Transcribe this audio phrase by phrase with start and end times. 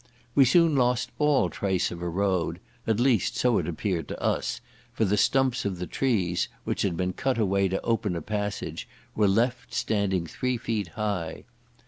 [0.33, 4.59] We soon lost all trace of a road, at least so it appeared to us,
[4.91, 8.87] for the stumps of the trees, which had been cut away to open a passage,
[9.13, 11.43] were left standing three feet high.